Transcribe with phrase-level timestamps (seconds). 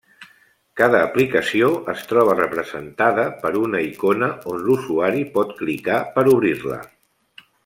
[0.79, 6.81] Cada aplicació es troba representada per una icona, on l'usuari pot clicar per obrir-la.